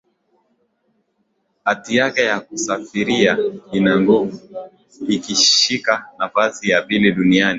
Hati 1.65 1.95
yake 1.95 2.21
ya 2.23 2.39
kusafiria 2.39 3.37
ina 3.71 3.99
nguvu 4.01 4.41
ikishika 5.07 6.05
nafasi 6.19 6.69
ya 6.69 6.81
pili 6.81 7.11
duniani 7.11 7.49